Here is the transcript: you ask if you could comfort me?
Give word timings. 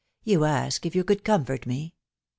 you 0.23 0.45
ask 0.45 0.83
if 0.83 0.95
you 0.95 1.03
could 1.03 1.23
comfort 1.23 1.67
me? 1.67 1.93